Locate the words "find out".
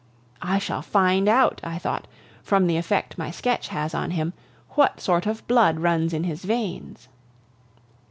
0.81-1.61